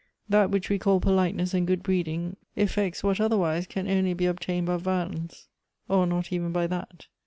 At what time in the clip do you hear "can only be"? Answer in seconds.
3.67-4.25